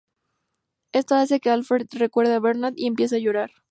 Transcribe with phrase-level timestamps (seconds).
[0.93, 3.51] Esto hace que Alfred recuerde a Bernard y empieza a llorar.